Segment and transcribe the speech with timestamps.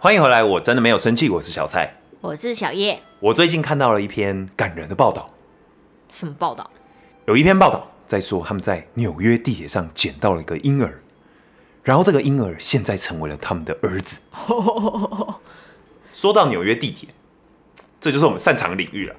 [0.00, 1.94] 欢迎回来，我真的没有生气，我是小蔡。
[2.20, 3.00] 我是小叶。
[3.20, 5.30] 我最近看到了一篇感人的报道，
[6.10, 6.68] 什么报道？
[7.26, 11.00] 有一篇报道在说他们在纽约地铁上捡到了一个婴儿，
[11.84, 14.18] 然后这个婴儿现在成为了他们的儿子。
[16.12, 17.10] 说到纽约地铁，
[18.00, 19.14] 这就是我们擅长的领域了。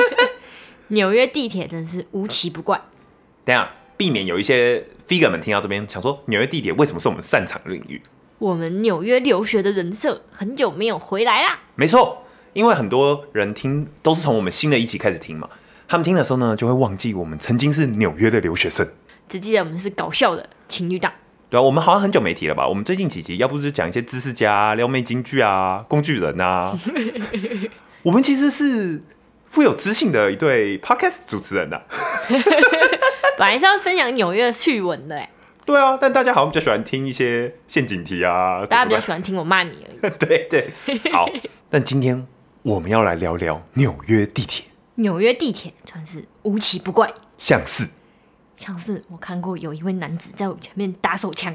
[0.88, 2.82] 纽约地铁真是无奇不怪。
[3.46, 3.70] 等一下，
[4.02, 8.02] 避免有一些 figure 们听到这边想说，纽约地铁为什么是我们擅长的领域？
[8.40, 11.60] 我们纽约留学的人设很久没有回来啦。
[11.76, 15.48] 没错，因为很多人听都是从我们新的一集开始听嘛，
[15.86, 18.84] 他们听的时候呢，就会忘记我们曾经是纽约的留学生。
[19.28, 21.12] 只记得我们是搞笑的情侣档。
[21.48, 22.66] 对啊，我们好像很久没提了吧？
[22.66, 26.76] 我们最近几集要不是讲一些知识家、撩妹金句啊、工具人啊，
[28.02, 29.00] 我们其实是
[29.46, 31.80] 富有知性的一对 podcast 主持人的。
[33.42, 35.28] 本来是要分享纽约趣闻的，哎，
[35.66, 40.14] 对啊，但大家好像比较喜欢听一些陷阱题啊，大家比较喜欢听我骂你而已。
[40.16, 40.70] 对对，
[41.10, 41.28] 好，
[41.68, 42.24] 但今天
[42.62, 47.88] 我们要来聊聊纽约地铁，纽约地铁算是无奇不怪，像是
[48.54, 51.52] 像是我看过有一位男子在我前面打手枪，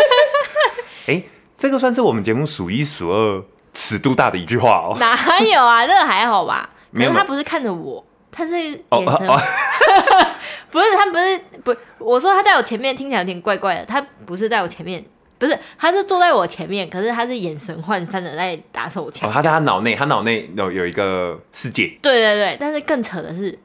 [1.08, 1.22] 哎，
[1.58, 4.96] 这个算是我们节目数一数二尺度大的一句话哦。
[4.98, 5.86] 哪有啊？
[5.86, 6.70] 这个还好吧？
[6.90, 10.26] 可没有他不是看着我，他是眼哦神，哦哦
[10.70, 15.04] 不是他不是不，我说他在我前面听起来有点怪怪的，他不是在我前面，
[15.38, 19.28] 不是，他是坐在我前面，可是他是眼神涣散的在打手枪。
[19.28, 21.88] 哦，他在他脑内，他脑内有有一个世界。
[22.00, 23.58] 对对对，但是更扯的是，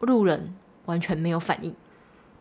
[0.00, 1.74] 路人完全没有反应。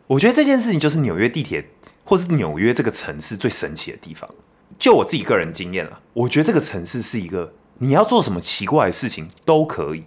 [0.07, 1.69] 我觉得这件事情就是纽约地铁
[2.03, 4.29] 或是纽约这个城市最神奇的地方。
[4.77, 10.03] 就我自己个人经验啊，我觉得这个城市是一个你要做什么奇怪的事情都可以。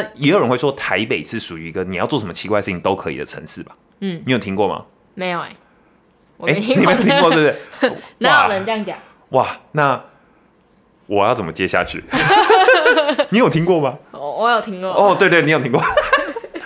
[0.00, 3.72] 那也有人会说台北是属于一个你要做什么奇怪事情都可以的城市吧？
[4.00, 4.84] 嗯，你有听过吗？
[5.14, 5.50] 没有哎、
[6.36, 7.96] 我哎、没听过，你没有听过对不对？
[8.18, 8.96] 哪有人这样讲？
[9.30, 10.00] 哇，那
[11.06, 12.04] 我要怎么接下去？
[13.30, 13.98] 你有听过吗？
[14.12, 15.82] 我我有听过哦，对对，你有听过。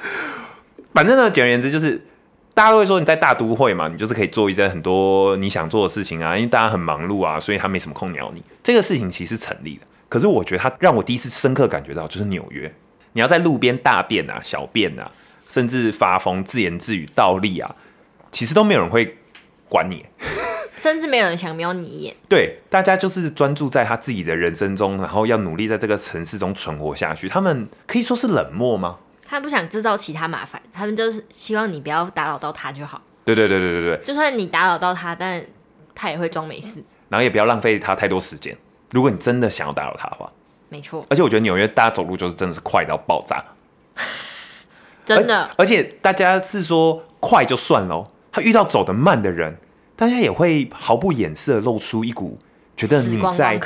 [0.93, 2.05] 反正呢，简而言之就是，
[2.53, 8.43] 大家都会说你在大都会嘛，你就是可以做一些很多你想做的事情啊，因为大家很忙碌啊，所以他没什么空鸟你。
[8.63, 12.71] 这个事情其实成立的，可是我觉得它让我第一次深刻感觉到，就是纽约，
[13.13, 15.11] 你要在路边大便啊、小便啊，
[15.49, 17.75] 甚至发疯、自言自语、倒立啊，
[18.31, 19.19] 其实都没有人会
[19.69, 20.07] 管你。
[20.79, 22.17] 甚至没有人想瞄你一眼。
[22.29, 27.29] 对，大家就是专注在他自己的人生中，然后要努力在这个城市中存活下去。
[27.29, 28.99] 他们可以说是冷漠吗？
[29.25, 33.01] 他不想制造其他麻烦，他们就是希望你不要打扰到他就好。
[33.25, 35.45] 对对对对对对，就算你打扰到他，但
[35.95, 36.83] 他也会装没事。
[37.09, 38.57] 然后也不要浪费他太多时间。
[38.91, 40.33] 如果你真的想要打扰他的话，
[40.73, 43.45] 没错，而且我觉得纽约大家走路就是真的是快到爆炸，
[45.05, 49.59] 真的而，而且大家是说快就算喽，他遇到走得慢的人，
[49.95, 52.39] 大家也会毫不掩饰的露出一股
[52.75, 53.61] 觉得你在。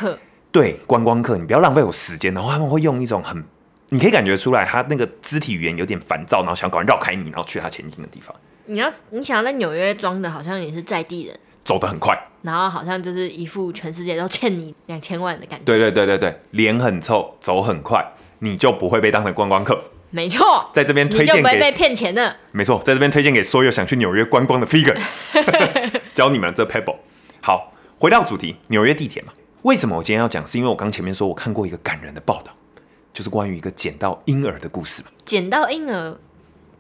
[0.52, 2.32] 对观光客，你不要浪费我时间。
[2.32, 3.44] 然后他们会用一种很，
[3.90, 8.34] 你可以感觉出来他那个肢体语言有点烦躁，然后想赶快绕开你，然后去他前进的地方，
[8.64, 12.18] 你要你想要在纽约装的好像你是在地人，走得很快。
[12.46, 15.64] 然后好像就是一副全世界都欠你两千万的感觉。
[15.64, 19.76] 对对对对对，脸很臭，走很快，你就不会被当成观光客。
[20.10, 22.36] 没错，在这边推荐给被骗钱的。
[22.52, 24.96] 没错，在这边推荐给所有想去纽约观光的 figure，
[26.14, 26.96] 教你们这 pebble。
[27.42, 29.32] 好，回到主题，纽约地铁嘛，
[29.62, 30.46] 为什么我今天要讲？
[30.46, 32.52] 是因为我刚前面说我看过一个感人的报道，
[33.12, 35.08] 就是关于一个捡到婴儿的故事嘛。
[35.24, 36.16] 捡到婴儿，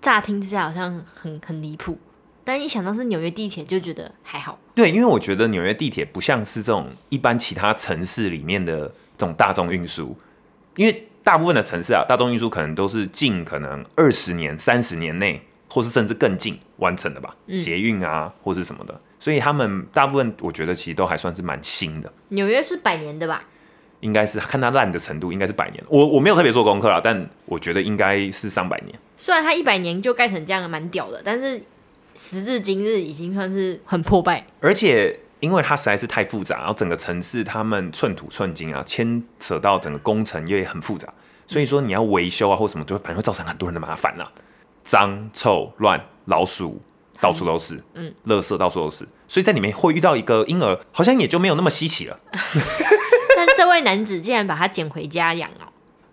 [0.00, 1.98] 乍听之下好像很很离谱，
[2.46, 4.56] 但一想到是纽约地铁，就觉得还好。
[4.72, 8.86] 对，因为我觉得纽约地铁不像是这种一般其他城市里面的
[9.18, 10.16] 这种大众运输，
[10.76, 22.12] 因为大部分的城市啊，大众运输可能都是近可能二十年、三十年内，或是甚至更近完成的吧，捷运啊或是什么的，所以他们大部分我觉得其实都还算是蛮新的。
[22.28, 23.42] 纽约是百年的吧？
[24.00, 25.82] 应该是看它烂的程度，应该是百年。
[25.88, 28.94] 我我没有特别做功课啦，但我觉得应该是上百年。
[29.16, 31.60] 虽然它一百年就盖成这样，蛮屌的，但是
[32.16, 34.46] 时至今日已经算是很破败。
[34.60, 41.06] 而且因为它实在是太复杂，然后整个城市他们寸土寸金啊，牵扯到整个工程也很复杂，
[41.46, 44.32] 所以说你要维修啊或什么，就反而会造成很多人的麻烦啦，
[44.84, 46.80] 脏臭乱，老鼠
[47.20, 52.18] 到处都是，嗯，垃圾到处都是，所以在里面会遇到一个婴儿，好像也就没有那么稀奇了。
[53.36, 55.68] 但这位男子竟然把他捡回家养哦，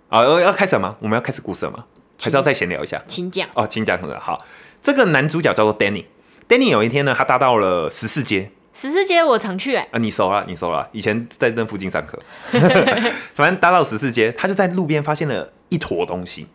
[0.10, 0.96] 啊，要要开始了吗？
[1.00, 1.86] 我们要开始故事了吗？
[2.22, 3.02] 还是要再闲聊一下？
[3.08, 3.50] 请讲。
[3.54, 4.46] 哦，请讲的好。
[4.84, 6.06] 这个男主角叫做 Danny。
[6.48, 10.90] Danny 有一天呢，他搭到了十四街十四街我常去哎、啊，你熟了，你熟了。
[10.92, 12.22] 以前在那附近上课，
[13.34, 16.48] 反正搭到十四街，他就在路边发现了一坨东西，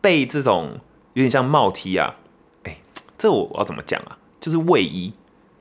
[0.00, 0.80] 被这种
[1.12, 2.16] 有点像帽梯啊，
[2.62, 2.78] 哎、
[3.18, 4.16] 这我我要怎么讲啊？
[4.40, 5.12] 就是卫衣，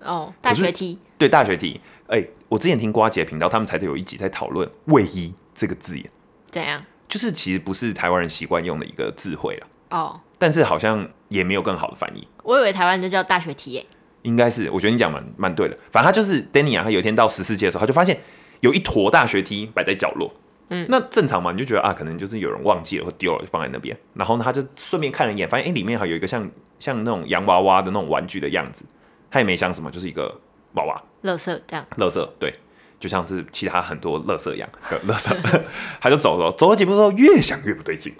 [0.01, 6.09] 哦，大学梯对大学梯，哎、我之前听瓜姐频道，他们才有一集在讨论“卫衣”这个字眼，
[6.51, 6.81] 怎样？
[7.09, 12.27] 就是其实不是台湾人习惯用的一个智慧了，哦，但是好像也没有更好的翻译。
[12.43, 13.85] 我以为台湾就叫大学梯耶。
[14.23, 15.77] 应该是，我觉得你讲蛮蛮对的。
[15.91, 18.19] 反正他就是 Danny 啊，他有一天到十四届的时候，他就发现
[18.59, 20.31] 有一坨大学梯摆在角落。
[20.69, 23.97] 嗯那正常嘛，你就觉得啊，可能就是有人忘记了或丢了，就放在那边。
[24.15, 28.83] 然后呢，他就顺便看了一眼，发现哎、诶里面还有一个像像那种洋娃娃的那种玩具的样子。
[29.31, 30.39] 他也没想什么，就是一个
[30.73, 32.53] 娃娃，垃圾这样，垃圾，对，
[32.99, 35.33] 就像是其他很多垃圾一样的垃圾。
[36.01, 38.13] 他就走了，走了几步之后，越想越不对劲，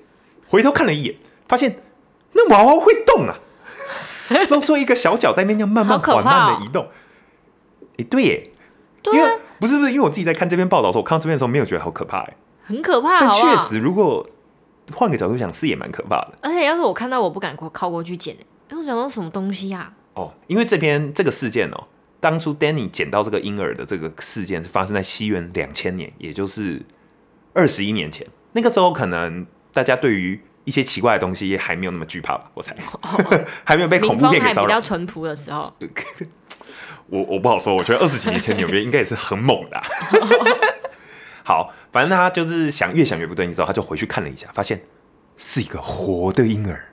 [0.47, 1.15] 回头看了一眼，
[1.47, 1.81] 发现
[2.33, 3.39] 那娃娃会动啊，
[4.49, 6.88] 露出一个小脚在那边这样慢慢缓慢哦的移动。
[7.97, 8.51] 哎、对耶，
[9.05, 12.35] 因对啊为，不是不是，因为我自己在看这篇报道的时候，我看到这边的时候没有觉得好可怕哎，
[12.65, 13.31] 很可怕，但？
[13.31, 14.27] 确实如果
[14.94, 19.93] 换个角度想，是也蛮可怕的而且要是我看到，我不敢过靠过去捡哎，因为我想到什么东西啊？
[20.13, 20.33] 哦。
[20.47, 21.85] 因为这篇这个事件哦，
[22.19, 26.85] 当初 Danny 捡到这个婴儿的这个事件是发生在西元两千年，也就是
[27.53, 28.27] 二十一年前。
[28.51, 32.75] 那个时候可能大家对于一些奇怪的东西也还没有那么惧怕吧，我猜，
[33.63, 34.81] 还没有被恐怖片给还比较。
[34.81, 35.73] 淳朴的时候，
[37.07, 39.83] 我我不好说，我觉得二十几年前纽约应该也是很猛的啊、
[41.43, 44.81] 好，反正他就是想越想越不对劲之后，他就回去看了一下，发现
[45.37, 46.89] 是一个活的婴儿，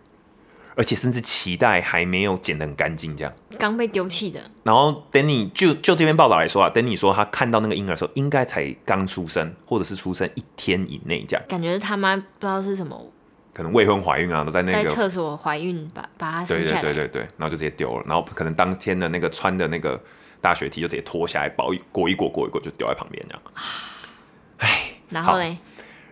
[0.76, 3.32] 而且甚至脐带还没有剪得很干净这样。
[3.58, 13.12] 刚被丢弃的，然后 Danny 就就这篇报道来说啊，Danny 说他看到那个婴儿的时候，应该才刚出生，或者是出生一天以内这样，感觉是他妈不知道是什么，
[13.54, 16.82] 可能未婚怀孕啊，都在那在个厕所怀孕把把他对对生下来。
[16.82, 19.98] 对对对，然后就直接丢了，然后可能当天的那个穿的那个
[20.40, 23.42] 大学 T 就直接脱下来，包一裹一裹裹一裹就丢在旁边这样。
[23.56, 24.68] 好
[25.10, 25.58] 然后嘞，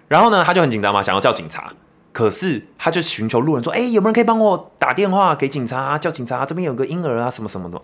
[0.07, 1.73] 然后呢，他就很紧张嘛，想要叫警察，
[2.13, 5.99] 可是他就寻求路人说：“哎、有没有人可以帮我打电话给警察、啊？
[5.99, 7.81] 叫警察、这边有个婴儿啊，什么什么的。”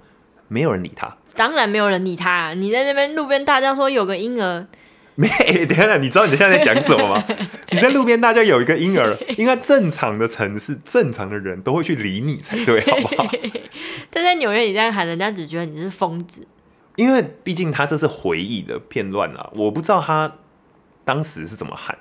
[0.46, 1.16] 没有人理他。
[1.34, 2.54] 当然没有人理他、啊。
[2.54, 4.66] 你在那边路边大叫说有个婴儿，
[5.20, 5.28] 没，
[5.66, 7.24] 等一下，你知道你现在在讲什么吗？
[7.72, 13.28] 你在路边大家有一个婴儿，应该正常的城市，正常的人都会去理你才对，好不好？
[14.10, 16.46] 但在纽约你这样喊，人家只觉得你是疯子。
[16.94, 20.32] 因为毕竟他这是回忆的片段啊，我不知道他
[21.04, 21.98] 当时是怎么喊。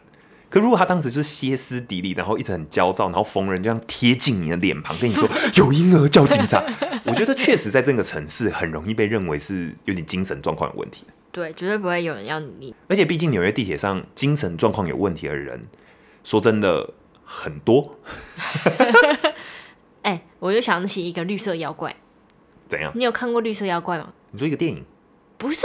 [0.50, 5.28] 可如果他当时就是歇斯底里，然后一直很焦躁，然后逢人这样贴近你的脸庞，跟你说
[5.58, 6.64] 有婴儿叫警察，
[7.04, 11.04] 我觉得确实在这个城市很容易被认为是有点精神状况有问题。
[11.32, 12.74] 对，绝对不会有人要努力。
[12.90, 15.66] 而且毕竟纽约地铁上精神状况有问题的人，
[16.24, 16.94] 说真的
[17.24, 17.98] 很多。
[20.02, 21.96] 哎、我就想起一个绿色妖怪，
[22.68, 22.92] 怎样？
[22.96, 24.14] 你有看过绿色妖怪吗？
[24.32, 24.84] 你说一个电影
[25.38, 25.60] 不是，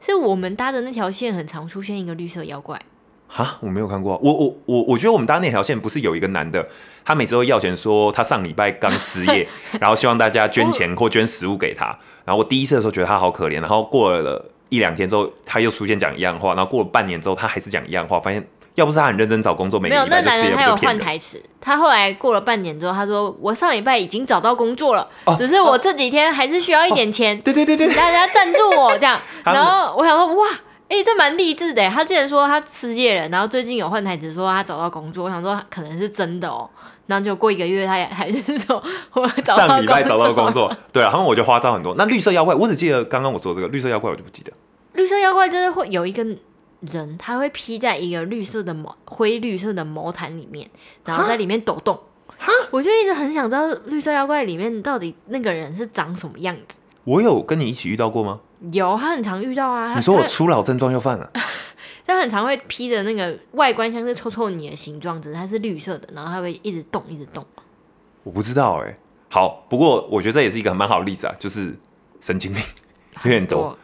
[0.00, 2.80] 是我们搭的那条线很常出现一个绿色妖怪。
[3.28, 4.20] 哈，我没有看过啊。
[4.22, 6.68] 我我我我觉得我们搭那条线不是有一个男的，
[7.04, 9.48] 他每次都要钱说他上礼拜刚失业，
[9.80, 11.86] 然后希望大家捐钱或捐食物给他。
[12.24, 20.76] 然后我第一次的时候觉得他好可怜，然后过了一两天之后，他又出现讲一样话，然后过了半年之后，他还是讲一样话，发现要不是他很认真找工作，每没有，那男人他有。
[20.76, 21.42] 换台词。
[21.60, 30.46] 他后来过了半年之后，他说：“我上礼拜已经找到工作了，哦只是我这几天还是需要一点钱，对对对对大家赞助我。”这样， 然后我想说：“哇，
[30.88, 36.68] 哎、这蛮励志的。”他之前说他失业了，然后最近有换台词说他找到工作，我想说可能是真的哦。
[37.06, 38.82] 然后就过一个月，他也还是说
[39.12, 40.52] 我找到上礼拜找到工工。
[40.52, 41.94] 作，对啊，他们我觉得花招很多。
[41.96, 44.52] 那绿色妖怪，我只记得刚刚我说的这个绿色妖怪，我就不记得。
[44.96, 46.24] 绿色妖怪就是会有一个
[46.80, 50.68] 人，他会披在一个绿色的毛灰绿色的毛毯里面，
[51.04, 51.98] 然后在里面抖动。
[52.70, 56.78] 我就一直很想知道绿色妖怪里面到底那个人是长什么样子。
[57.04, 58.40] 我有跟你一起遇到过吗？
[58.72, 59.94] 有，他很常遇到啊。
[59.94, 61.30] 你说我初老症状又犯了？
[62.06, 67.44] 他很常会披着那个外观像是臭臭泥的形状，只是它是绿色的，然后它会一直动，一直动。
[68.22, 68.94] 我不知道哎、
[69.30, 71.74] 好，不过我觉得这也是一个很蛮好的例子啊，就是
[72.20, 72.62] 神经病
[73.24, 73.76] 有点多。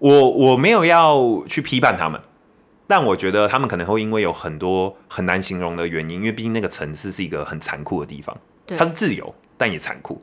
[0.00, 2.20] 很我我没有要去批判他们，
[2.86, 8.36] 但我觉得他们可能会因为有很多很难形容的原因，因为毕竟那个城市是一个很残酷的地方，
[8.66, 10.22] 对它是自由但也残酷。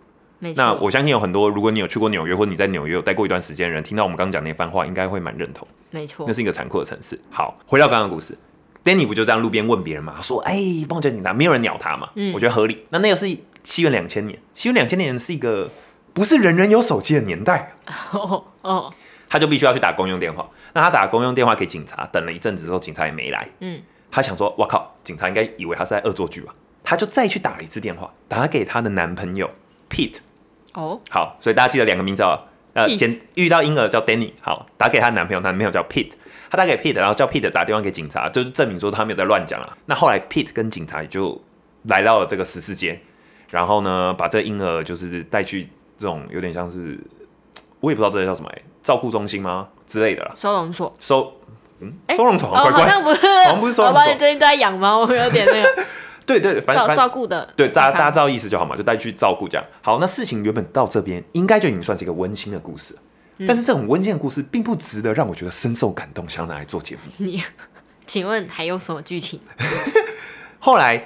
[0.56, 5.68] 那我相信有很多，如果你有去过纽约，或你在纽约有待过一段时间的人，听到我们刚刚讲那番话，应该会蛮认同。
[5.90, 7.20] 没错那，是一个残酷的城市。
[7.32, 8.38] 好，回到刚刚的故事
[8.84, 10.56] ，Danny 不就这样路边问别人嘛，说：“哎、
[10.88, 12.86] 帮我叫警察。”没有人鸟他嘛，嗯我觉得合理。
[12.90, 13.26] 那那个是
[13.64, 15.72] 西元两千年，西元两千年是一个
[16.14, 17.74] 不是人人有手机的年代，
[18.12, 18.94] 哦 哦，
[19.36, 20.50] 他就必须要去打公用电话。
[20.74, 23.46] 那他打公用电话给警察，等了一阵子之后，警察也没来。
[23.60, 26.54] 嗯，他想说：“我靠，警察应该以为他是在恶作剧吧？”
[26.86, 29.50] 他就再去打了一次电话，打给她的男朋友
[29.90, 30.20] Pete。
[30.74, 32.46] 哦，好，所以大家记得两个名字哦。
[32.72, 36.12] 呃，简遇到婴儿叫 Danny，好，打给她男朋友，她男朋友叫 Pete，
[36.50, 39.78] 他打给 Pete，然后叫 Pete 打电话给警察，就是证明说他没有在乱讲啊。
[39.88, 41.42] 那后来 Pete 跟警察也就
[41.84, 43.02] 来到了这个十四街，
[43.52, 47.00] 然后呢，把这个婴儿就是带去这种有点像是
[47.80, 50.94] 我也不知道这个叫什么、欸，照顾中心吗之类的啦，收容所。
[51.00, 51.34] 收
[51.80, 55.84] 嗯哎收容所哦，好怪怪，好像不是， 好像不是收容所我不知道你最近都在养猫，有点那个
[56.26, 57.52] 对对，反照反照顾的。
[57.58, 59.66] 对，大家大家知道意思就好嘛，就带去照顾这样。
[59.82, 63.00] 好，那事情原本到这边应该就已经算是一个温馨的故事了，
[63.40, 67.02] 嗯但是这种温馨的故事并不值得让我觉得深受感动，想要拿来做节目。
[67.26, 67.44] 你，
[68.08, 69.40] 请问还有什么剧情？
[70.60, 71.04] 后来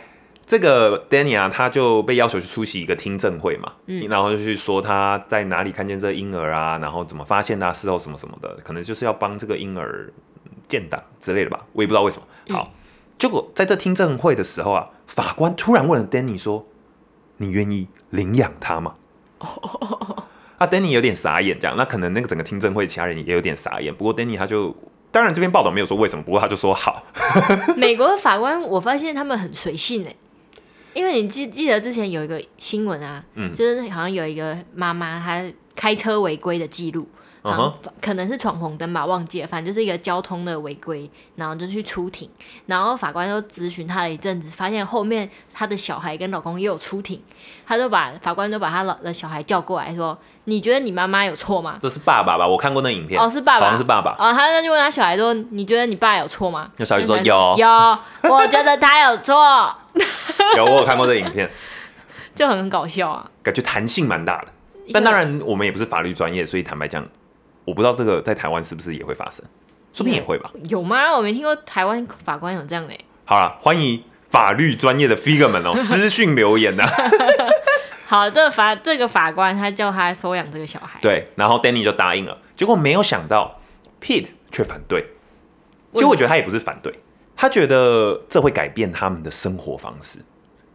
[0.49, 10.11] 这个 Danny 啊，他就被要求去出席一个听证会嘛，嗯然后就去说他在哪里看见这个婴儿啊，然后怎么发现他事后什么什么的，可能就是要帮这个婴儿
[10.45, 12.57] 嗯建档之类的吧，我也不知道为什么。
[12.57, 12.73] 好，
[13.19, 16.65] 结果在这听证会的时候啊，法官突然问了 Danny 说
[17.37, 18.95] ：“你愿意领养他吗？”
[20.57, 24.75] 啊，Danny 有点傻眼，这样，那可能那个整个听证会其他人也有点傻眼，不过 Danny 他就。
[25.11, 27.03] 当然，这篇报道没有说为什么，不过他就说好。
[27.77, 30.15] 美国的法官，我发现他们很随性哎，
[30.99, 35.41] 因为你记记得之前有一个新闻啊，嗯就是好像有一个妈妈她
[35.73, 37.07] 开车违规的记录，
[37.43, 42.29] 嗯好哼像可能是闯红灯吧，忘记了，反正就是一个交通的违规，然后就去出庭，
[42.65, 47.23] 然后法官就咨询她了一阵子，发现后面她的小孩跟老公也有出庭，
[47.65, 52.45] 他就把法官就把他老的小孩叫过来说：“你觉得你妈妈有错吗？”这是爸爸吧？
[52.45, 54.11] 我看过那影片，哦，是爸爸，好像是爸爸。
[54.19, 57.67] 哦，他那就问他小孩说：“你觉得你爸有错吗？”那小孩说那有有，
[58.29, 59.73] 我觉得他有错，
[60.57, 61.49] 有，我有看过这影片，
[62.35, 63.29] 就很搞笑啊。
[63.43, 64.47] 感觉弹性蛮大的。
[64.91, 67.05] 但当然，我们也不是法律专业，所以坦白讲，
[67.65, 69.45] 我不知道这个在台湾是不是也会发生，
[69.93, 70.51] 说不定也会吧。
[70.69, 71.15] 有吗？
[71.15, 73.05] 我没听过台湾法官有这样的欸。
[73.25, 76.83] 好了，欢迎法律专业的 figure 们哦， 私讯留言呐、
[78.07, 83.59] 好，这个法这个法官他叫他收养这个小孩，，对，然后 Danny 就答应了，结果没有想到
[84.01, 85.05] Pete 却反对。
[85.93, 86.93] 其实我觉得他也不是反对，
[87.41, 90.19] 他觉得这会改变他们的生活方式，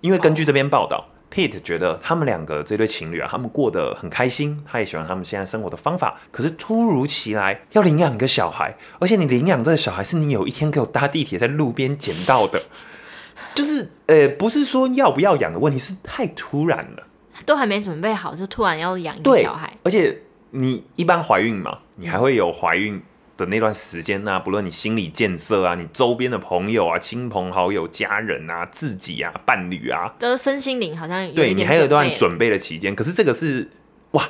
[0.01, 1.09] 因为根据这篇报道。
[1.31, 6.19] Pete 觉得他们两个这对情侣啊，他们过得很开心，他也喜欢他们现在生活的方法。
[6.31, 12.63] 可是突如其来要领养一个小孩，而且你领养这个小孩是你有一天给我搭地铁在路边捡到的，
[13.53, 17.03] 就是呃，不是说要不要养的问题，是太突然了。
[17.45, 20.17] 都还没准备好，就突然要养一个小孩，而且
[20.53, 23.03] 你一般怀孕嘛，你还会有怀孕
[23.37, 32.95] 的那段时间呐、不论你心理建设啊，你周边的朋友啊、亲朋好友、家人啊、自己啊、伴侣啊，就是身心灵好像有对你还有一段准备了准备的期间。
[32.95, 33.69] 可是这个是
[34.13, 34.29] 哇，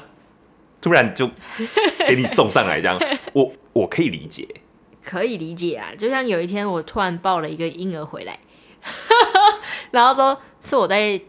[0.81, 1.31] 突然就
[2.09, 2.99] 给你送上来这样，
[3.35, 4.49] 我我可以理解。
[5.05, 8.39] 可以理解啊，就像有一天我突然抱了一个婴儿回来，
[9.93, 11.21] 然后说是我在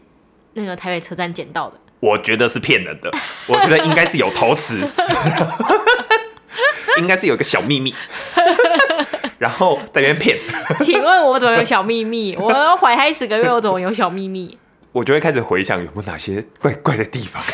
[0.54, 3.12] 那个台北车站捡到的，我觉得是骗人的，
[3.46, 4.80] 我觉得应该是有投词，
[6.98, 7.94] 应该是有一个小秘密，
[9.38, 10.38] 然后在那边骗，
[10.80, 12.36] 请问我怎么有小秘密？
[12.40, 14.58] 我要怀胎十个月，我怎么有小秘密？
[14.92, 17.42] 我就会开始回想有没有哪些怪怪的地方。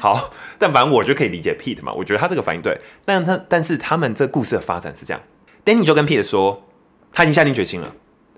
[0.00, 5.20] 好，但反正我就可以理解 Pete 嘛，我觉得他这个反应对，但他但是他们这故事的发展是这样
[5.64, 6.64] ，Danny 就跟 Pete 说，
[7.12, 7.92] 他已经下定决心了，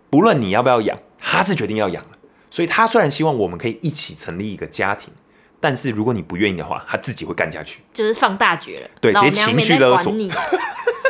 [0.08, 2.10] 不论你要不要养，他是决定要养了，
[2.50, 5.12] 所以他虽然希望我们可以一起成立一个家庭，
[5.60, 7.82] 但是如果你不愿意的话，他自己会干下去。
[7.92, 10.32] 就是放大绝了，对直接情绪勒索你，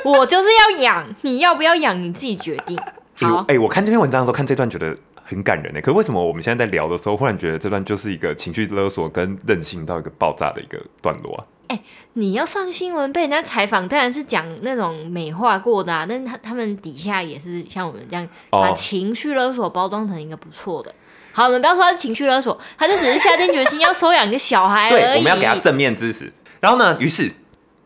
[0.05, 2.79] 我就是要养，你要不要养你自己决定。
[3.15, 5.81] 好，哎我看这篇文章的时候，看这段觉得很感人呢。
[5.81, 11.45] 可是为什么我们现在在聊的时候，忽然觉得这段就是一个情绪勒索跟任性到一个爆炸的一个段落啊？
[11.69, 11.81] 哎
[12.15, 20.93] 你要上新闻被人家采访，当然是讲那种美化过的啊，但是他他们底下也是像我们这样哦把情绪勒索包装成一个不错的。
[21.33, 25.01] 好，我们不要说他是情绪勒索，他就只是下定决心要收养一个小孩而已。
[25.01, 26.33] 对，我们要给他正面支持。
[26.61, 27.33] 然后呢，于是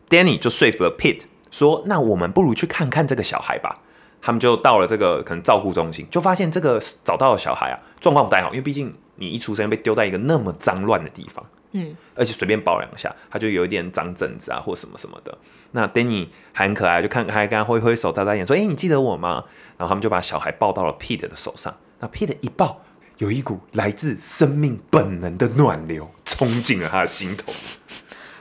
[0.09, 1.21] Danny 就说服了 Pete
[1.51, 3.81] 说：“那我们不如去看看这个小孩吧。”
[4.21, 15.37] 他们就到了这个可能照顾中心，就发现这个找到的小孩啊，状况不太好，因为毕竟你一出生被丢在一个那么脏乱的地方，嗯，而且随便抱两下，他就有一点长疹子啊，或什么什么的。
[15.73, 19.43] 那 Danny 还很可爱，就看还跟他挥挥手、眨眨眼，说：“哎、你记得我吗？”
[19.77, 21.71] 然后他们就把小孩抱到了 Pete 的手上。
[21.99, 22.81] 那 Pete 一抱，
[23.17, 27.51] 有一股来自生命本能的暖流冲进了他的心头。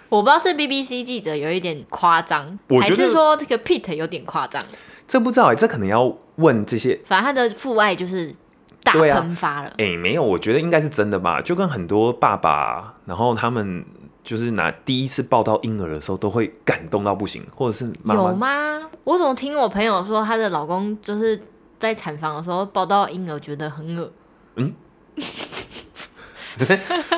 [0.08, 4.62] 我不知道是 BBC 记者有一点夸张，还是说这个 Pete 有点夸张。
[5.06, 8.34] 这不知道哎、这可能要问这些反正他的父爱就是
[8.82, 9.72] 大喷发了。
[9.78, 11.40] 哎、没有，我觉得应该是真的吧。
[11.40, 13.84] 就跟很多爸爸，然后他们
[14.22, 18.88] 就是拿第一次抱到婴儿的时候，都会感动到不行，或者是妈有妈吗？
[19.04, 21.40] 我怎么听我朋友说，她的老公就是
[21.78, 24.10] 在产房的时候抱到婴儿，觉得很恶。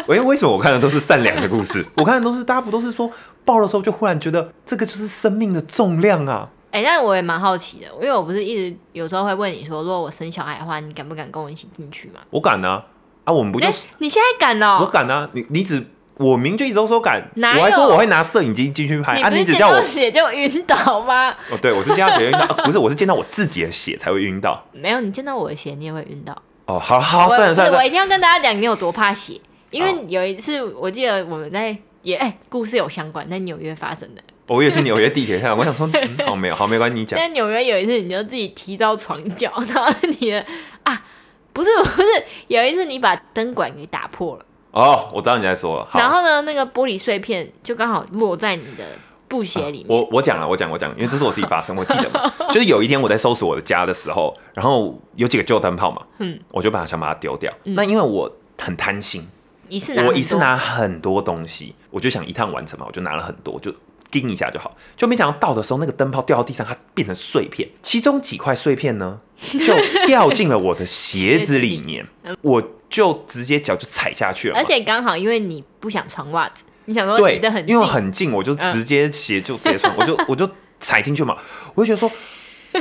[0.06, 1.84] 为为什么我看的都是善良的故事？
[1.96, 3.10] 我看的都是大家不都是说
[3.44, 6.48] 抱的时候就忽然觉得这个就是生命的重量啊？
[6.70, 12.20] 哎、但我也蛮好奇的，因为我不是一直有时候会问你说，如果我生小孩的话，你敢不敢跟我一起进去嘛？
[12.30, 12.84] 我敢啊！
[13.24, 15.28] 啊，我们不就哎、是、你现在敢哦、我敢啊！
[15.32, 15.84] 你你只
[16.18, 21.30] 我明就一直都说敢，我还说我会拿摄影机进去拍啊，你只叫我到血就晕倒吗？
[21.50, 24.62] 哦，对我是见到血晕倒，啊不是我是见到我自己的血才会晕倒。
[24.72, 26.36] 没有，你见到我的血，你也会晕倒。
[26.66, 34.22] 哦，好好，算了算了我一定要跟大家讲，你有多怕血，因为有一次我记得我们在也哎、故事有相关，在纽约发生的。
[34.48, 37.18] 我也是纽约地铁上，我想说，嗯好没有，好没关系，你讲。
[37.18, 40.44] 在纽约有一次，你就自己踢到床角， 然后你的
[40.84, 41.04] 啊，
[41.52, 42.04] 不是不是，
[42.48, 45.88] 有一次你把灯管给打破了，哦，我知道你在说了。
[45.94, 48.84] 然后呢，那个玻璃碎片就刚好落在你的
[49.28, 49.86] 布鞋里面。
[49.88, 57.52] 我我讲了，我讲我讲，因为这是我自己发生，我记得嘛， 就是有一天我在收拾我的家的时候，然后有几个旧灯泡嘛，嗯，我就把它想把它丢掉。
[57.64, 59.26] 那因为我很贪心，
[59.68, 63.74] 一次拿我一次拿很多东西，我就想一趟完成嘛，我就拿了很多，就
[64.10, 64.76] 盯一下就好。
[64.96, 69.74] 就没想到到的时候，那个灯泡掉到地上，它变成碎片，其中几块碎片呢，就
[70.06, 72.06] 掉进了我的鞋 子里面，
[72.42, 74.56] 我就直接脚就踩下去了。
[74.56, 80.48] 而且刚好因为你不想穿袜子，你想说对离得很，近，因为很近，我就直接鞋就直接穿， 我就我就
[80.80, 81.36] 踩进去嘛，
[81.74, 82.10] 我就觉得说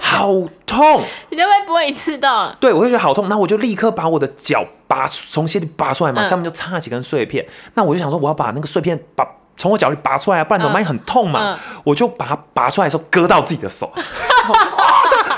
[0.02, 0.32] 好
[0.66, 2.44] 痛，你就被玻璃刺到？
[2.44, 2.58] 了。
[2.60, 6.26] 对我就觉得好痛，那我就立刻把我的脚拔从鞋里拔出来嘛，嗯。
[6.26, 7.46] 上面就插几根碎片，
[7.76, 9.26] 那我就想说我要把那个碎片把
[9.58, 10.84] 从我脚里拔出来啊，不然怎么办？
[10.84, 11.60] 很痛嘛，嗯。
[11.86, 13.92] 我就把它拔出来的时候割到自己的手。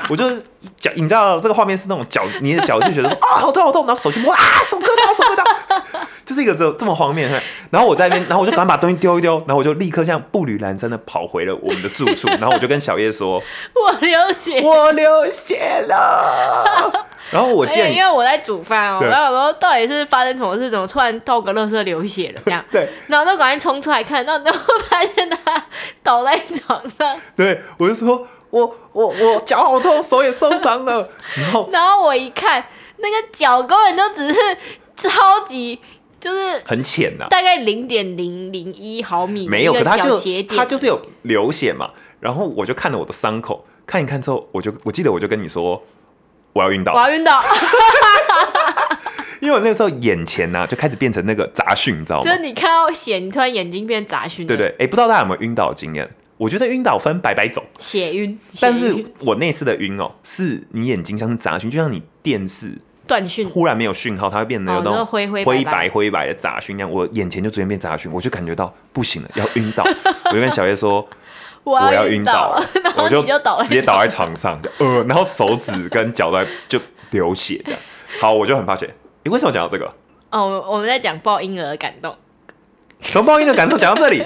[0.10, 0.42] 我就是
[0.80, 7.28] 脚，你知道这个画面是那种脚，你的脚就觉得说啊好痛好痛，然后手去摸啊手割到手割到， 就是一个这这么荒谬。
[7.70, 13.42] 然后我在那边，然后我就赶快把东西丢一丢，然后我就立刻像步履蹒跚的跑回了我们的住处，然后我就跟小叶说，
[13.74, 14.62] 我流血。
[14.62, 17.06] 我流血了。
[17.30, 24.58] 然后我见因为我在煮饭哦，对然后我说到底是发生什么事，怎么突然倒个垃圾流血了这样，对然后就赶快冲出来看，然后就
[24.90, 25.62] 发现他
[26.02, 31.08] 倒在床上，对，我就说我我我脚好痛，手也受伤了。
[31.36, 32.66] 然后然后我一看
[32.98, 34.58] 那个脚根本就只是
[34.96, 35.80] 超级
[36.20, 40.20] 就是很浅呐、大概零点零零一毫米的没有，可他就
[40.56, 41.92] 他就是有流血嘛。
[42.20, 45.84] 然后我就看了我的伤口，看一看之后，我就我记得我就跟你说
[46.54, 47.40] 我要晕倒我，要晕倒，
[49.40, 52.40] 因为我那个时候眼前呢、就开始变成那个杂讯，你知道吗就是？
[52.40, 54.76] 你看到血，你突然眼睛变杂讯，对不对？
[54.80, 56.10] 哎，不知道大家有没有晕倒的经验？
[56.38, 69.84] 我觉得晕倒分白白走，血晕，但是我那次的晕哦，是你眼睛像是杂讯，就像你电视断讯，忽然没有讯号，它会变得有那种灰灰灰白灰白的杂讯一样，我眼前就逐渐变杂讯，我就感觉到不行了，要晕倒，
[70.26, 71.08] 我就跟小叶说。
[71.64, 73.22] 我我要晕晕倒了， 我就
[73.64, 77.80] 直接倒在床上，就呃，然后手指跟脚都在就流血这样。
[78.22, 78.90] 好，我就很怕血。
[79.24, 79.94] 你为什么讲到这个？
[80.30, 82.16] 哦，我们在讲抱婴儿的感动，
[83.02, 84.24] 从报应的感动讲到这里。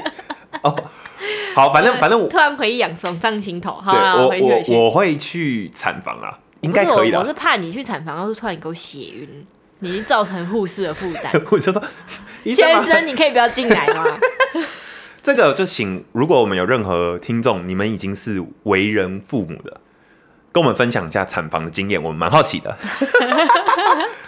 [0.62, 0.84] 哦，
[1.56, 7.18] 好，反正反正我突然回忆养 sống 上心头，好我回去回去我我会去产房啦，应该可以的。
[7.18, 9.46] 我我是怕你去产房，要是突然给我血晕，
[9.80, 11.32] 你是造成护士的负担。
[11.52, 11.84] 我就说，
[12.46, 14.06] 先生，你可以不要进来吗？
[15.24, 19.80] 这个就请，如果我们有任何听众，你们已经是为人父母的，
[20.52, 22.76] 跟我们分享一下产房的经验，我们蛮好奇的。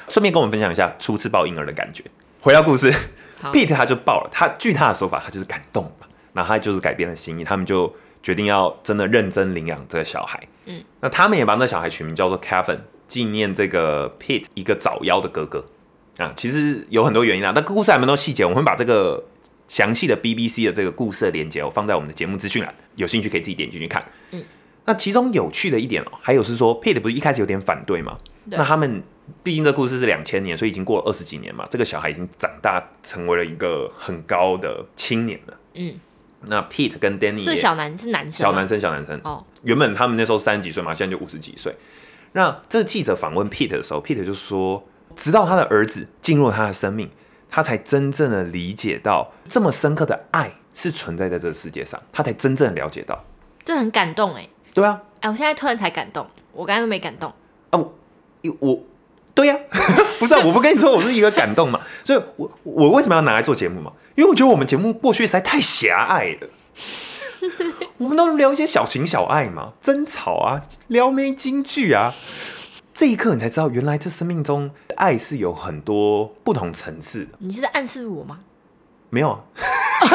[0.09, 2.03] 顺便跟我们分享一下初次抱婴儿的感觉。
[2.41, 2.93] 回到故事
[3.51, 5.91] ，Pete 他就抱了，他据他的说法，他就是感动
[6.33, 10.41] 嘛，然后他就是改变了心意，他们就决定要真的认真领养这个小孩。
[10.65, 15.65] 嗯，那他们也帮这小孩取名叫做 Kevin，纪念这个 Pete 一个早夭的哥哥。
[16.17, 19.23] 啊，其实有很多原因啊，那故事还蛮多细节，我们会把这个
[19.67, 24.05] 详细的 BBC 的这个故事的连接，我放在我们的节目资讯栏，有兴趣可以自己点进去看。
[24.29, 24.43] 嗯，
[24.85, 28.19] 那其中有趣的一点哦、还有是说，Pete 不是一开始有点反对吗？
[28.47, 29.01] 对那他们
[29.41, 35.57] 毕竟这故事是两千年，所以已经过了二十几年嘛，这个小孩已经长大，成为了一个很高的青年了。
[35.73, 35.95] 嗯，
[36.47, 41.75] 那 Pete 跟 Danny 是小男是男生，小男生，小男生，哦，原本他们那时候三十几岁嘛，现在就五十几岁。
[42.33, 44.83] 那这记者访问 Pete 的时候，Pete 就说，
[45.15, 47.09] 直到他的儿子进入了他的生命，
[47.49, 53.23] 他才真正的理解到这么深刻的爱是存在在这个世界上，他才真正的了解到。
[53.63, 57.29] 这很感动哎对啊，哎，我现在突然才感动，我刚才都没感动。
[57.69, 57.95] 啊，我
[58.59, 58.83] 我
[59.35, 59.55] 对呀、
[60.19, 63.91] 不是啊，我不跟你说我是一个感动嘛，所以我我为什么要拿来做节目嘛？
[64.15, 66.47] 因为我觉得我们节目过去实在太狭隘了。
[67.97, 72.13] 我们都聊一些小情小爱嘛，争吵啊，撩妹金句啊。
[72.93, 77.31] 这一刻你才知道，原来这生命中爱是有很多不同层次的。
[77.39, 78.39] 你是在暗示我吗？
[79.09, 79.39] 没有啊，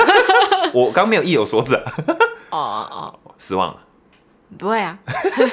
[0.74, 1.92] 我刚没有意有所指啊，
[2.50, 3.80] 哦哦哦，失望了。
[4.56, 4.98] 不会啊，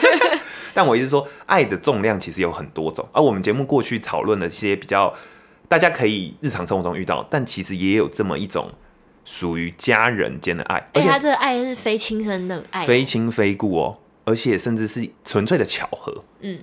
[0.74, 5.14] 但我意思是说，爱的重量其实有很多种，而我们节目过去讨论的一些比较
[5.68, 8.72] 大家可以日常生活中遇到，但其实也有这么一种
[9.24, 16.24] 属于家人间的爱，而而且他且这个爱是非亲生的爱哦，非亲非故哦，而且甚至是纯粹的巧合。
[16.42, 16.60] 嗯，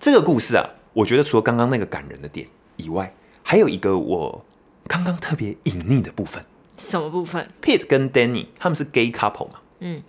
[0.00, 4.44] 这个故事啊，我觉得除了刚刚那个感人的点以外，还有一个我
[4.86, 6.42] 刚刚特别隐匿的部分。
[6.78, 9.54] 什么部分？Pete 跟 Danny 他们是 gay couple 嘛？
[9.80, 10.02] 嗯，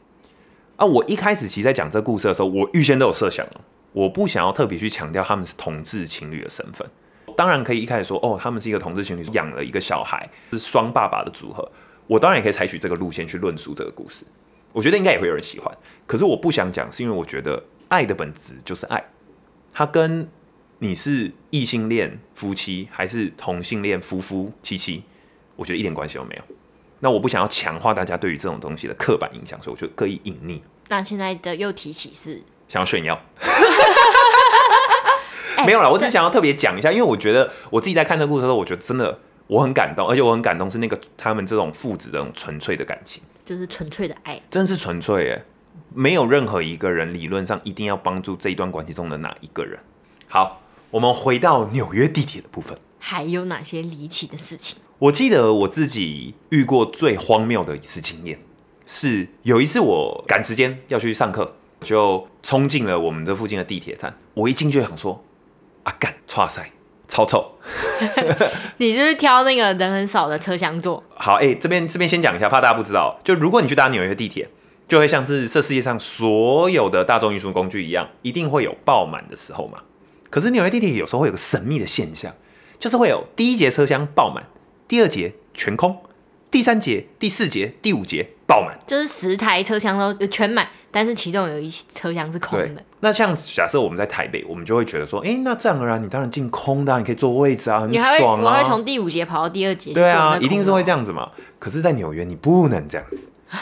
[0.77, 6.87] 啊，我一开始其实在讲这故事的时候，我预先都有设想了，我不想要特别去强调他们是同志情侣的身份。
[7.39, 11.65] 当然可以一开始说，哦，他们是一个同志情侣，养了一个小孩，是双爸爸的组合。
[12.05, 14.25] 我当然也可以采取这个路线去论述这个故事，
[14.73, 15.73] 我觉得应该也会有人喜欢。
[16.05, 19.01] 可是我不想讲，是因为我觉得爱的本质就是爱，
[19.71, 20.27] 它跟
[20.79, 25.05] 你是异性恋夫妻还是同性恋夫夫妻妻，
[25.55, 26.43] 我觉得一点关系都没有。
[26.99, 33.17] 那我不想要强化大家对于这种东西的刻板印象，所以我就刻意隐匿，那现在的又提起是，想要炫耀。
[35.59, 44.41] 哎没有啦，我只这想要特别讲一下，因为我觉得我自己在看这个故事的时候，我觉得真的我很感动，而且我很感动是那个他们这种父子的这种纯粹的感情，就是纯粹的爱。
[44.49, 45.43] 真的是纯粹耶，
[45.93, 49.77] 没有任何一个人理论上一定要帮助这一段关系中的哪一个人。
[50.29, 52.77] 好，我们回到纽约地铁的部分。
[52.97, 54.77] 还有哪些离奇的事情？
[54.99, 58.39] 我记得我自己遇过最荒谬的一次经验，
[58.85, 64.17] 是有一次我赶时间要去上课，就冲进了我们这附近的地铁站。
[64.33, 65.23] 我一进去就想说，
[65.89, 66.71] 啊干，哇塞，
[67.07, 67.55] 超臭！
[68.77, 74.47] 你就是挑那个人很少的车厢坐，好，哎、这边这边先讲一下，怕大家不知道，就如果你去搭纽约地铁，
[74.87, 79.79] 就会像是这世界上所有的大众运输工具一样，一定会有爆满的时候嘛。
[80.29, 82.31] 可是纽约地铁有时候会有个神秘的现象，
[82.77, 84.45] 就是会有第一节车厢爆满，
[84.87, 85.97] 第二节全空，
[86.51, 88.77] 第三节、第四节、第五节爆满。
[88.87, 98.43] 就是十台车厢都全满，但是其中有一车厢是空的。，那像假设我们在台北，我们就会觉得说，哎、那自然而然你当然进空的啊、你可以坐位置啊，很爽啊。
[98.43, 99.93] 我还会从第五节跑到第二节。
[99.93, 101.03] 对啊，一定是会这样。
[101.03, 101.31] 子嘛。
[101.59, 103.31] 可是，在纽约你不能这样子。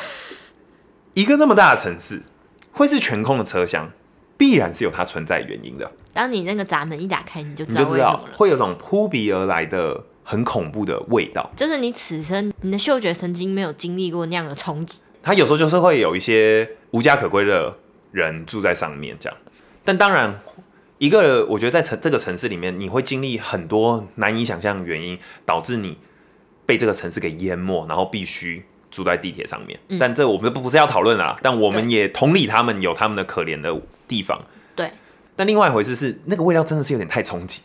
[1.14, 2.24] 一个那么大的城市，
[2.72, 3.92] 会是全空的车厢，
[4.38, 5.92] 必然是有它存在原因的。
[6.14, 8.32] 当你那个闸门一打开，你就知你就知道为什么了。
[8.32, 11.50] 道会有种扑鼻而来的很恐怖的味道。
[11.56, 17.74] 就是你此生你的嗅觉神经没有经历过那样的冲击，它有时候就是会有一些无家可归的
[18.12, 19.38] 人住在上面，这样。
[19.86, 20.42] 但当然，
[20.98, 25.98] 一个我觉得在城这个城市里面，你会经历很多难以想象的原因，导致你
[26.66, 29.80] 被这个城市给淹没，然后必须住在地铁上面。
[29.88, 34.38] 嗯但这我们不不是要讨论啊，但我们也同理他们有他们的可怜的地方。
[34.76, 34.92] 对。
[35.38, 37.62] 但另外一回事是，那个味道真的是有点太冲击。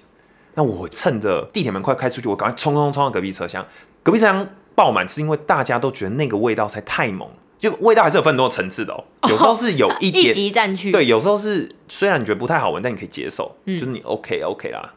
[0.55, 3.67] 那我趁着地铁门快开出去，我赶快冲冲冲到隔壁车厢。
[4.03, 9.05] 隔壁车厢爆满，是因为大家都觉得那个味道才太猛，就味道还是有分很多层次的哦。
[9.31, 10.91] 有时候是有一一点，级占据。
[10.91, 14.93] 对，有时候是虽然你觉得不太好闻，但你可以接受，嗯就是你 OK OK 啦。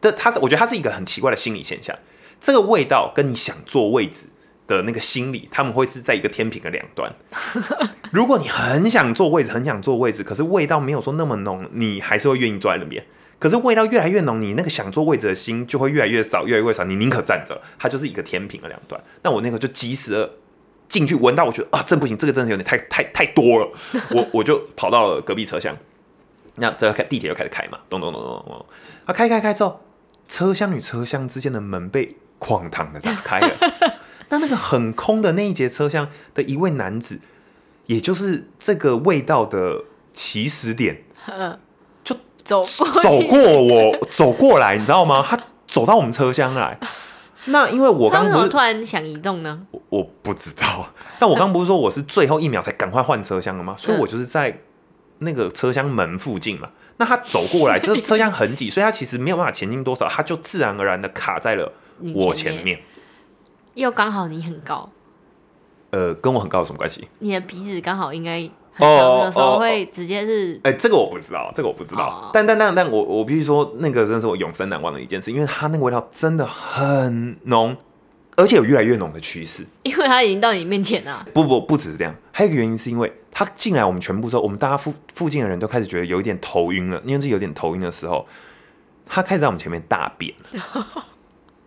[0.00, 1.94] 但它是，我觉得它是一个很奇怪的心理现象。
[2.40, 4.26] 这个味道跟你想坐位置
[4.66, 7.12] 的那个心理，他们会是在一个天平的两端。
[8.10, 13.04] 如果你很想坐位置，很想坐位置，可是味道没有说那么浓，你还是会愿意坐在那边。
[13.40, 17.60] 可是味道越来越浓，你那个想坐位置的心就会越来越少，越来越少，你宁可站着。
[17.76, 19.02] 它就是一个天平的两端。
[19.22, 20.30] 那我那个就急死了。
[20.88, 23.72] 进去闻到，我觉得啊，真不行，这个真的有点太太太多了，
[24.10, 25.76] 我我就跑到了隔壁车厢。
[26.56, 28.66] 那这开地铁又开始开嘛，咚咚咚咚咚，
[29.04, 29.80] 啊，开开开之后，
[30.26, 33.56] 车厢与车厢之间的门被哐当的打开了。
[34.30, 37.20] 那那个很空的那一节车厢的一位男子，
[37.86, 41.04] 也就是这个味道的起始点，
[41.69, 41.69] 就
[42.44, 45.24] 走过走过我走过来，你知道吗？
[45.26, 46.78] 他走到我们车厢来。
[47.46, 49.66] 那因为我刚刚不是突然想移动呢？
[49.70, 53.74] 我我不知道，但我刚不是说我是最后一秒才赶快换车厢了吗？
[53.78, 54.60] 所以我就是在
[55.20, 56.68] 那个车厢门附近嘛。
[56.98, 61.72] 那他走过来，这 车厢很挤，所以他其实没有办法前进多少，他就自然而然的卡在了
[62.14, 62.78] 我前前面。
[63.72, 64.90] 又刚好你很高，
[65.90, 67.08] 呃，跟我很高有什么关系？
[67.20, 72.06] 你的鼻子刚好应该哦，有时哦候会直接是哎、这个我不知道，这个我不知道。
[72.06, 77.76] 哦但但但但我我必须说，那个真的是我永生难忘的一件事，因为它那个味道真的很浓，
[78.36, 79.66] 而且有越来越浓的趋势。
[79.82, 81.26] 因为它已经到你面前了。
[81.34, 88.26] 不不不只是这样，还有一个原因是因为它进来我们全部之后，我们大家附附近的人都开始觉得有一点头晕了，因为是有点头晕的时候，
[89.06, 90.34] 它开始在我们前面大便。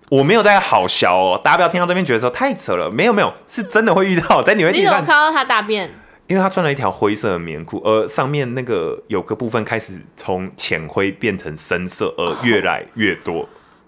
[0.09, 5.89] 我没有在好笑哦，大家不要听到这边觉得说太扯了，没有没有，是真的会遇到在纽约你怎么地铁站看到他大便？
[6.27, 13.47] 因为他穿了一条灰色的棉裤，而上面那个有个部分开始从浅灰变成深色，而越来越多。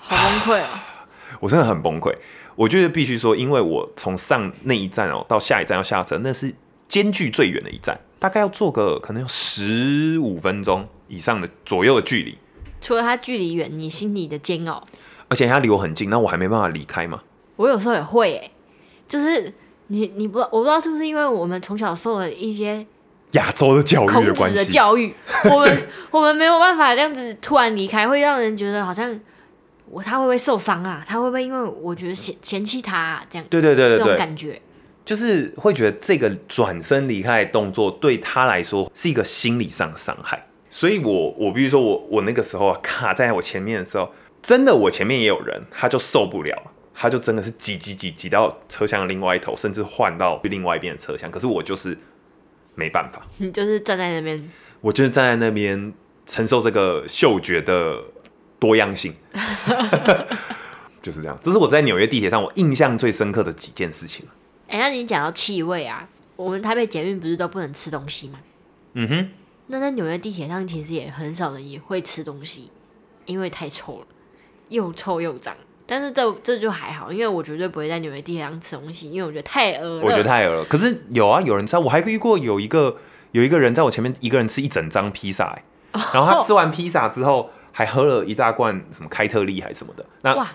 [0.00, 0.84] 好崩溃啊！
[1.40, 2.14] 我真的很崩溃。
[2.54, 6.54] 我觉得必须说，因为我从上那一站哦到下一站要下车，那是
[6.88, 12.36] 间距最远的一站，大概要坐个可能有十五分钟以上的左右的距离，
[12.80, 14.84] 除了它距离远，你心里的煎熬，
[15.28, 17.22] 而且它离我很近，那我还没办法离开嘛。
[17.56, 18.50] 我有时候也会哎、
[19.08, 19.54] 就是
[19.92, 22.84] 你你不我不知道是不是因为我们从小受了一些
[23.32, 25.14] 亚洲的教育孔子的关系，教育，
[25.50, 29.20] 我们我们没有办法这样子突然离开，会让人觉得好像
[29.90, 31.04] 我他会不会受伤啊？
[31.06, 33.46] 他会不会因为我觉得嫌嫌弃他、啊、这样？
[33.50, 34.60] 对对对这种对对，感觉。
[35.04, 40.46] 就是会觉得这个转身离开的动作对他来说是一个心理上的伤害。
[40.70, 44.08] 所以我我比如说我我那个时候啊卡在我前面的时候，
[44.40, 46.56] 真的我前面也有人，他就受不了，
[46.94, 51.30] 他就真的是挤挤挤挤到车厢的另外一头，甚至换到另外一边的车厢。
[51.30, 51.96] 可是我就是
[52.74, 54.50] 没办法，你就是站在那边，
[54.80, 55.92] 我就是站在那边
[56.26, 58.02] 承受这个嗅觉的
[58.58, 59.14] 多样性，
[61.02, 61.38] 就是这样。
[61.42, 64.26] 这是我在纽约地铁上我印象最深刻的几件事情。
[64.68, 68.38] 哎、那你讲到气味啊，我们台北捷运不是都不能吃东西吗？
[68.94, 69.28] 嗯哼，
[69.66, 72.70] 那在纽约地铁上，其实也很少人也会吃东西，
[73.26, 74.06] 因为太臭了，
[74.68, 75.56] 又臭又脏。
[75.92, 80.02] 但是这这就还好，因为我绝对不会在纽约地铁上吃东西，因为我觉得太饿了。
[80.02, 80.64] 我觉得太饿了。
[80.64, 82.96] 可是有啊，有人吃啊，我还遇过有一个
[83.32, 85.62] 有一个人在我前面一个人吃一整张披萨、欸
[86.14, 90.02] 然后他吃完披萨之后还喝了一大罐什么开特利还是什么的。
[90.22, 90.48] 那哇，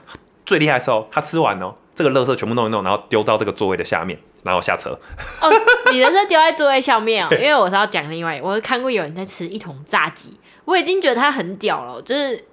[0.48, 4.98] 最厉害的时候，他吃完哦，这个垃圾全部弄一弄，然后丢到这个座位的下面，然后下车。
[5.40, 5.52] 哦，
[5.94, 12.44] 你的是丢在座位下面哦，因为我是要讲另外，我看过有人在吃一桶炸鸡，我已经觉得他很屌了，就是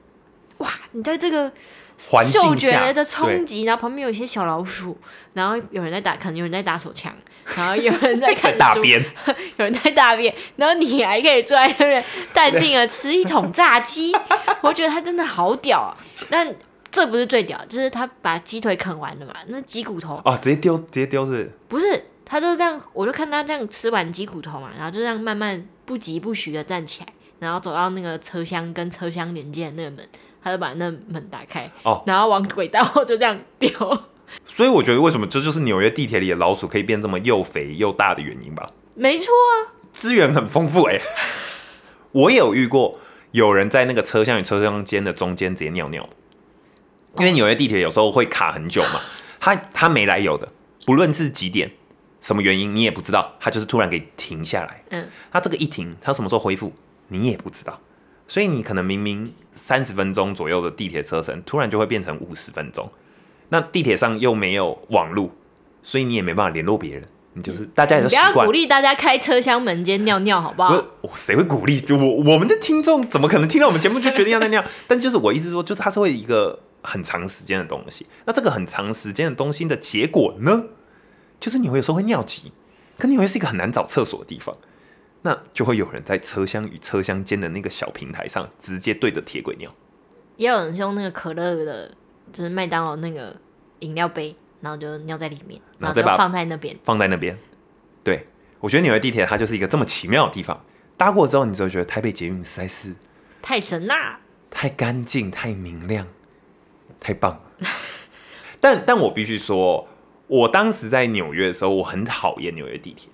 [0.58, 1.50] 哇，你在这个
[1.98, 4.98] 环境嗅觉的冲击，然后旁边有一些小老鼠，
[5.32, 7.14] 然后有人在打，可能有人在打手枪，
[7.56, 9.04] 然后有人在 看大书便，
[9.56, 14.12] 有人在大便，然后你还可以坐在那边淡定的吃一桶炸鸡，
[14.62, 15.96] 我觉得他真的好屌啊！
[16.28, 16.54] 但
[16.90, 21.50] 这不是最屌，就是他把鸡腿啃完了嘛，那鸡骨头哦，直接丢，直接丢是？
[21.68, 27.08] 不是不是，他就这样，我就看他这样吃完鸡骨头嘛，然后就这样慢慢不疾不徐的站起来，
[27.40, 30.08] 然后走到那个车厢跟车厢连接的那个门，
[30.44, 32.04] 他就把那门打开，哦。
[32.06, 33.70] 然后往轨道后就这样丢。
[34.44, 38.66] 所以我觉得为什么这就是纽约地铁里的老鼠可以变这么又肥又大的原因吧？
[38.94, 41.00] 没错啊，资源很丰富哎、
[42.12, 42.98] 我也有遇过
[43.32, 46.08] 有人在那个车厢与车厢间的中间直接尿尿，
[47.18, 49.00] 因为纽约地铁有时候会卡很久嘛，
[49.40, 50.52] 他他没来由的，
[50.84, 51.70] 不论是几点，
[52.20, 54.82] 什么原因你也不知道，他就是突然给停下来。
[54.90, 56.72] 嗯，他这个一停，他什么时候恢复
[57.08, 57.80] 你也不知道，
[58.26, 62.90] 所以你可能明明三十分钟左右的地铁车程，突然就会变成五十分钟。
[63.50, 65.30] 那地铁上又没有网路，
[65.82, 68.50] 所以你也没办法联络别人，你就是大家也是不要鼓。
[68.50, 70.82] 励大家开车厢门间尿尿，好不好？
[71.02, 72.32] 不谁会鼓励我？
[72.32, 74.64] 我们的听众怎么可能听到我们节目就决定要尿尿？
[74.88, 78.06] 但就是我意思说，就是它是会一个很长时间的东西。
[78.24, 80.64] 那这个很长时间的东西的结果呢，
[81.38, 82.50] 就是你会有时候会尿急，
[82.98, 84.56] 可纽约是一个很难找厕所的地方，
[85.26, 89.74] 那就会有人在车厢与车厢间的那个小平台上直接对着铁轨尿。
[90.36, 91.90] 也有人是用那个可乐的，
[92.30, 93.34] 就是麦当劳那个
[93.78, 96.76] 饮料杯，然后就尿在里面，然后再把放在那边。
[96.84, 97.38] 放在那边。
[98.02, 98.22] 对
[98.60, 100.62] 我觉得纽约地铁它就是一个这么奇妙的地方。
[100.98, 102.94] 搭过之后，你就会觉得台北捷运实在是
[103.40, 104.20] 太神啦！
[104.50, 106.06] 太干净、太明亮、
[107.00, 107.68] 太棒了。
[108.60, 109.88] 但但我必须说，
[110.26, 113.10] 我当时在纽约的时候，我很讨厌纽约地铁。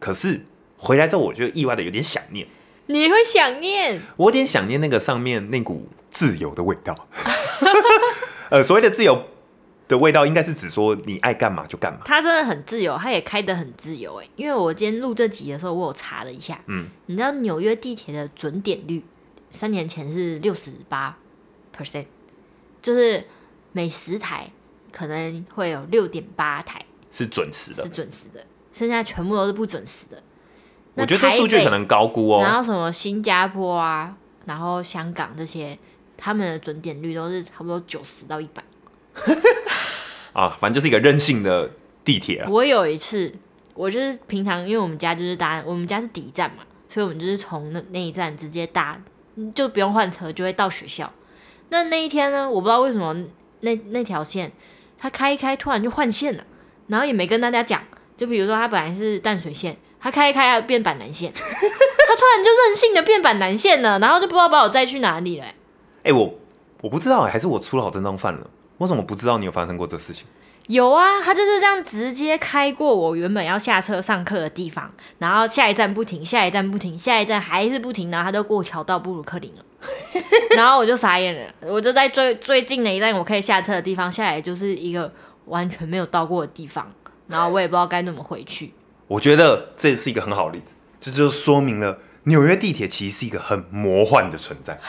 [0.00, 0.42] 可是
[0.82, 2.44] 回来之后，我就意外的有点想念，
[2.86, 7.06] 你会想念，我有点想念那个上面那股自由的味道。
[8.50, 9.26] 呃，所谓的自由
[9.86, 12.00] 的味道，应该是指说你爱干嘛就干嘛。
[12.04, 14.28] 他真的很自由，他也开得很自由哎。
[14.34, 19.04] 因为我今天录这集的时候，我有查了一下，嗯，你知道纽约地铁的准点率，
[19.52, 21.16] 三年前是六十八
[21.78, 22.06] percent，
[22.82, 23.24] 就是
[23.70, 24.50] 每十台
[24.90, 27.88] 可能会有六点八台是准时的是。
[27.88, 30.20] 准时的，剩下全部都是不准时的。
[30.94, 32.42] 那我觉得这数据可能高估哦。
[32.42, 35.78] 然后什么新加坡啊，然后香港这些，
[36.16, 38.62] 他们的准点率都是差不多九十到一百。
[40.32, 41.70] 啊，反正就是一个任性的
[42.04, 42.48] 地铁啊。
[42.50, 43.32] 我有一次，
[43.74, 49.00] 我就是平常因为我们家就是搭，我们家是底站嘛，所以我们就是从那那一站直接搭，
[49.36, 51.12] 嗯就不用换车，就会到学校。
[51.70, 53.14] 那那一天呢，我不知道为什么
[53.60, 54.52] 那那条线
[54.98, 56.44] 它开一开，突然就换线了，
[56.88, 57.82] 然后也没跟大家讲。
[58.14, 61.40] 就比如说，它本来是淡水线，它开一开要变板南线， 他
[62.16, 65.54] 突然就任性的变板南线了，然后就不知道把我载去哪里了欸、
[66.02, 66.34] 哎、我
[66.80, 68.50] 我不知道、还是我出了好正当犯了？
[68.78, 70.26] 为什么不知道你有发生过这事情？
[70.66, 79.64] 有啊，他就是这样直接开过我原本要下车上课的地方，然后下一站不停，下一站不停，下一站还是不停，然后他就过桥到布鲁克林了，
[80.56, 85.12] 然后我就傻眼了，我就在最最近的一站我可以下车的地方下来，就是一个
[85.46, 86.90] 完全没有到过的地方，
[87.28, 88.72] 然后我也不知道该怎么回去。
[89.12, 94.80] 我觉得这是一个很好的例子，这就说明了纽约地铁其实是一个很魔幻的存在。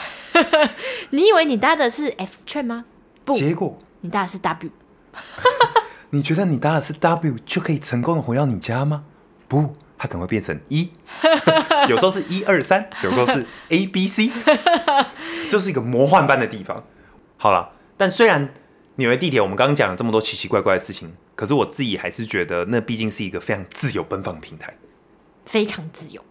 [1.10, 2.86] 你以为你搭的是 F train 吗？
[3.24, 4.70] 不结果你搭的是 W。
[6.10, 9.04] 你觉得你搭的是 W 就可以成功的回到你家吗？
[9.46, 10.90] 不，它可能会变成一，
[11.90, 14.30] 有时候是一二三，有时候是 A B C，
[15.50, 16.82] 就是一个魔幻般的地方。
[17.36, 18.54] 好了，但虽然
[18.96, 24.76] 纽约地铁我们刚刚讲了这么多奇奇怪怪的事情，可是我自己还是觉得那毕竟是一个非常自由奔放的平台，
[25.46, 26.22] 非常自由。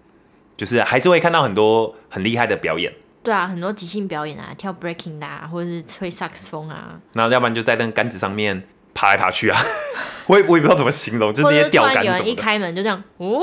[0.55, 9.59] 就是还是会看到很多很厉害的表演，对啊，很多即兴表演啊，跳 breaking 的、啊，或者是吹萨克斯风啊，那要不然就在那个杆子上面爬来爬去啊，
[10.27, 12.35] 我也我也不知道怎么形容，就是那些吊杆一。
[12.35, 13.41] 开门就这样，哦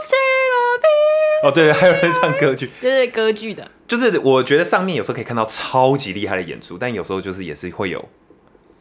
[0.00, 8.08] c e 哦，对对， 还有人唱歌剧，就是歌剧的，就是我觉得上面有时候可以看到超级厉害的演出，但有时候就是也是会有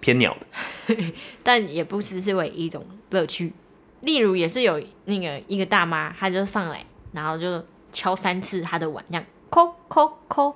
[0.02, 0.96] 偏鸟的。
[1.42, 3.54] 但也不只是为一一种乐趣。
[4.02, 6.84] 例如也是有那个一个大妈，她就上来，
[7.14, 10.56] 然后就敲三次她的碗，这样扣扣扣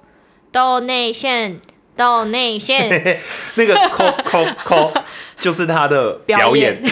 [0.51, 1.59] ，donation
[1.95, 3.19] donation
[3.53, 4.91] 那个扣扣扣
[5.37, 6.91] 就是她的表表演演，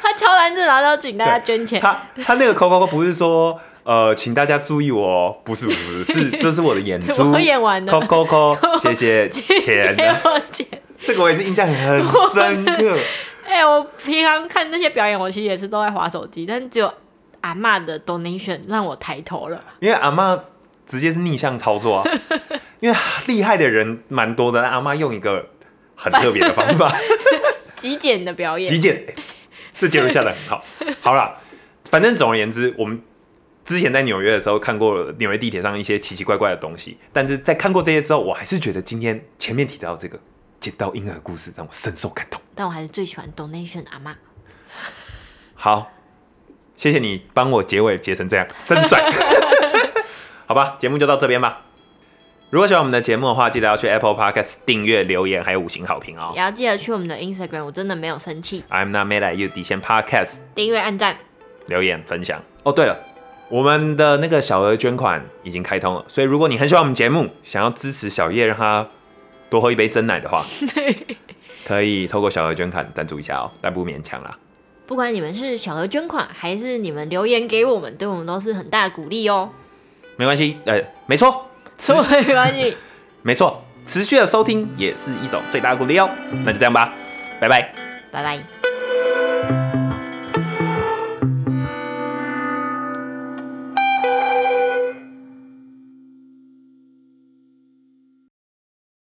[0.00, 1.78] 她敲三次，然后就请大家捐钱。
[1.80, 9.96] 他他那个扣扣扣不是说呃，请大家注意我哦，不是不是，是 这是我的演出，我演完了扣扣扣， 谢谢 钱。
[11.06, 12.98] 这个我也是印象很深刻。
[13.46, 16.92] 哎、我平常看那些表演，我其实也是都在划手机，但只有
[17.40, 19.58] 阿嬷的 donation 让我抬头了。
[19.80, 20.38] 因为阿妈
[20.84, 22.10] 直接是逆向操作啊，
[22.80, 25.46] 因为厉害的人蛮多的，但阿妈用一个
[25.94, 26.94] 很特别的方法，
[27.74, 29.02] 极简的表演极，简，
[29.78, 30.62] 这结论下的很好。
[31.00, 31.38] 好了，
[31.90, 33.00] 反正总而言之，我们
[33.68, 40.18] 之前在纽约的时候看过纽约地铁上一些奇奇怪怪的东西，但是在看过这些之后，我还是觉得今天前面提到这个
[40.58, 42.40] 捡到婴儿故事让我深受感动。
[42.54, 44.16] 但我还是最喜欢 donation 阿妈。
[45.54, 45.92] 好，
[46.76, 49.04] 谢谢你帮我结尾结成这样，真帅。
[50.48, 51.66] 好吧，节目就到这边吧。
[52.48, 56.40] 如果喜欢我们的节目的话，记得要去 Apple Podcast 订阅、留言，还有五星好评哦也。
[56.40, 61.18] 要记得去我们的 Instagram，我真的没有生气，I'm not mad at you 底线 Podcast 订阅、按赞。
[61.66, 62.42] 留言分享。
[62.62, 62.98] 哦，对了，
[63.48, 68.86] 我们的那个小额捐款已经开通了，所以如果你很喜欢我们节目，想要支持小叶让他
[69.48, 70.44] 多喝一杯真奶的话，
[71.64, 74.36] 可以透过小额捐款赞助一下哦，但不勉强啦。
[74.86, 79.50] 不管你们是小额捐款，还是你们留言给我们，对我们都是很大的鼓励哦。
[80.16, 82.76] 没关系，呃，没错，持所以 没关系，
[83.22, 86.10] 没错，持续的收听也是一种最大的鼓励哦。
[86.44, 86.92] 那就这样吧，
[87.40, 87.72] 拜拜。
[88.10, 88.57] 拜拜。